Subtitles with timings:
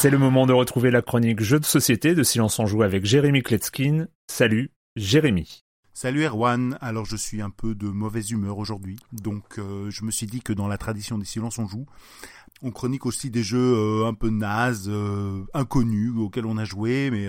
[0.00, 3.04] C'est le moment de retrouver la chronique Jeux de société de Silence en Joue avec
[3.04, 4.06] Jérémy Kletskin.
[4.28, 5.62] Salut, Jérémy.
[5.92, 10.10] Salut Erwan, alors je suis un peu de mauvaise humeur aujourd'hui, donc euh, je me
[10.10, 11.84] suis dit que dans la tradition des silences on joue,
[12.62, 17.10] on chronique aussi des jeux euh, un peu nazes, euh, inconnus, auxquels on a joué,
[17.10, 17.28] mais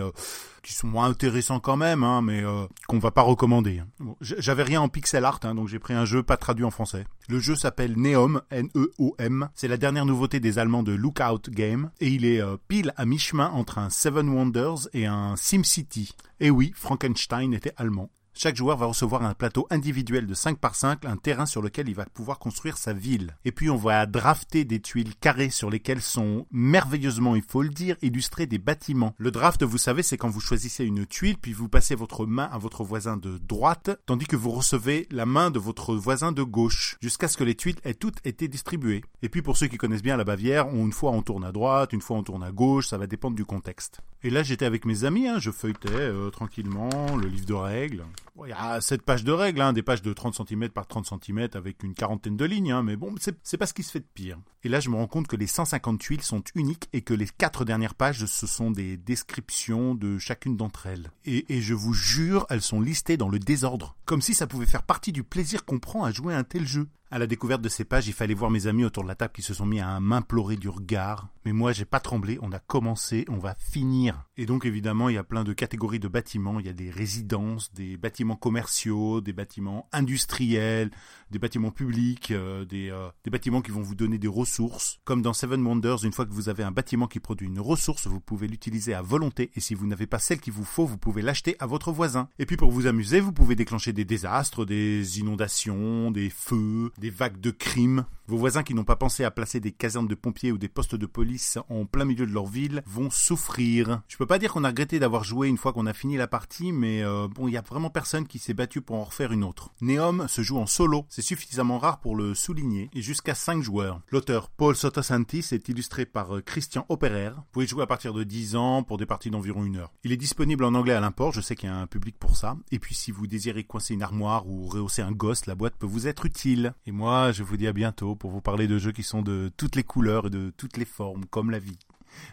[0.63, 2.43] qui sont moins intéressants quand même, hein, mais
[2.87, 3.81] qu'on va pas recommander.
[4.21, 7.05] J'avais rien en pixel art, hein, donc j'ai pris un jeu pas traduit en français.
[7.29, 9.49] Le jeu s'appelle Neom, N-E-O-M.
[9.55, 13.49] C'est la dernière nouveauté des Allemands de Lookout Game, et il est pile à mi-chemin
[13.49, 16.15] entre un Seven Wonders et un SimCity.
[16.39, 18.09] Et oui, Frankenstein était allemand.
[18.33, 21.89] Chaque joueur va recevoir un plateau individuel de 5 par 5, un terrain sur lequel
[21.89, 23.35] il va pouvoir construire sa ville.
[23.45, 27.69] Et puis on va drafter des tuiles carrées sur lesquelles sont merveilleusement, il faut le
[27.69, 29.13] dire, illustrés des bâtiments.
[29.17, 32.49] Le draft, vous savez, c'est quand vous choisissez une tuile, puis vous passez votre main
[32.51, 36.43] à votre voisin de droite, tandis que vous recevez la main de votre voisin de
[36.43, 39.03] gauche, jusqu'à ce que les tuiles aient toutes été distribuées.
[39.21, 41.93] Et puis pour ceux qui connaissent bien la Bavière, une fois on tourne à droite,
[41.93, 43.99] une fois on tourne à gauche, ça va dépendre du contexte.
[44.23, 48.05] Et là j'étais avec mes amis, hein, je feuilletais euh, tranquillement le livre de règles.
[48.45, 51.05] Il y a cette page de règles, hein, des pages de 30 cm par 30
[51.23, 53.99] cm avec une quarantaine de lignes, hein, mais bon, c'est pas ce qui se fait
[53.99, 54.37] de pire.
[54.63, 57.27] Et là, je me rends compte que les 150 tuiles sont uniques et que les
[57.27, 61.11] quatre dernières pages, ce sont des descriptions de chacune d'entre elles.
[61.25, 64.65] Et, et je vous jure, elles sont listées dans le désordre, comme si ça pouvait
[64.65, 66.87] faire partie du plaisir qu'on prend à jouer à un tel jeu.
[67.13, 69.33] À la découverte de ces pages, il fallait voir mes amis autour de la table
[69.33, 71.27] qui se sont mis à m'implorer du regard.
[71.43, 74.29] Mais moi, j'ai pas tremblé, on a commencé, on va finir.
[74.37, 76.61] Et donc, évidemment, il y a plein de catégories de bâtiments.
[76.61, 80.89] Il y a des résidences, des bâtiments commerciaux, des bâtiments industriels,
[81.31, 84.99] des bâtiments publics, euh, des, euh, des bâtiments qui vont vous donner des ressources.
[85.03, 88.07] Comme dans Seven Wonders, une fois que vous avez un bâtiment qui produit une ressource,
[88.07, 89.51] vous pouvez l'utiliser à volonté.
[89.55, 92.29] Et si vous n'avez pas celle qu'il vous faut, vous pouvez l'acheter à votre voisin.
[92.39, 97.09] Et puis, pour vous amuser, vous pouvez déclencher des désastres, des inondations, des feux, des
[97.09, 98.05] vagues de crimes.
[98.27, 100.95] Vos voisins qui n'ont pas pensé à placer des casernes de pompiers ou des postes
[100.95, 104.01] de police en plein milieu de leur ville vont souffrir.
[104.07, 106.27] Je peux pas dire qu'on a regretté d'avoir joué une fois qu'on a fini la
[106.27, 109.33] partie, mais euh, bon, il y a vraiment personne qui s'est battu pour en refaire
[109.33, 109.71] une autre.
[109.81, 113.99] Neom se joue en solo, c'est suffisamment rare pour le souligner, et jusqu'à 5 joueurs.
[114.11, 117.31] L'auteur Paul Sotosantis est illustré par euh, Christian Operer.
[117.31, 119.91] Vous pouvez jouer à partir de 10 ans pour des parties d'environ une heure.
[120.05, 122.37] Il est disponible en anglais à l'import, je sais qu'il y a un public pour
[122.37, 122.55] ça.
[122.71, 125.87] Et puis si vous désirez coincer une armoire ou rehausser un gosse, la boîte peut
[125.87, 126.73] vous être utile.
[126.91, 129.49] Et moi, je vous dis à bientôt pour vous parler de jeux qui sont de
[129.55, 131.79] toutes les couleurs et de toutes les formes, comme la vie.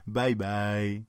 [0.09, 1.05] Bye bye.